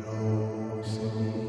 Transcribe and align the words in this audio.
Rose. 0.00 1.41